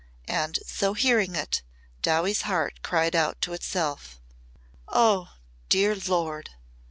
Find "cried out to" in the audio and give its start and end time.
2.81-3.53